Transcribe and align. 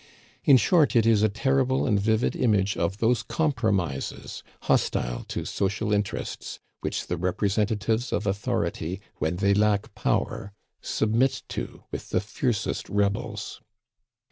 In 0.43 0.57
short, 0.57 0.95
it 0.95 1.05
is 1.05 1.21
a 1.21 1.29
terrible 1.29 1.85
and 1.85 1.99
vivid 1.99 2.35
image 2.35 2.75
of 2.75 2.97
those 2.97 3.21
compromises, 3.21 4.41
hostile 4.63 5.23
to 5.25 5.45
social 5.45 5.93
interests, 5.93 6.57
which 6.79 7.05
the 7.05 7.17
representatives 7.17 8.11
of 8.11 8.25
authority, 8.25 8.99
when 9.17 9.35
they 9.35 9.53
lack 9.53 9.93
power, 9.93 10.53
submit 10.81 11.43
to 11.49 11.83
with 11.91 12.09
the 12.09 12.19
fiercest 12.19 12.89
rebels. 12.89 13.61